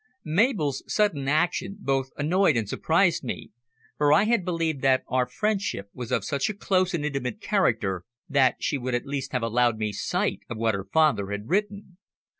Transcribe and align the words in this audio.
Mabel's 0.25 0.81
sudden 0.91 1.27
action 1.27 1.75
both 1.79 2.09
annoyed 2.17 2.57
and 2.57 2.67
surprised 2.67 3.23
me, 3.23 3.51
for 3.99 4.11
I 4.11 4.23
had 4.23 4.43
believed 4.43 4.81
that 4.81 5.03
our 5.07 5.27
friendship 5.27 5.91
was 5.93 6.11
of 6.11 6.25
such 6.25 6.49
a 6.49 6.55
close 6.55 6.95
and 6.95 7.05
intimate 7.05 7.39
character 7.39 8.05
that 8.27 8.55
she 8.63 8.79
would 8.79 8.95
at 8.95 9.05
least 9.05 9.31
have 9.31 9.43
allowed 9.43 9.77
me 9.77 9.91
sight 9.91 10.39
of 10.49 10.57
what 10.57 10.73
her 10.73 10.85
father 10.91 11.29
had 11.29 11.49
written. 11.49 11.99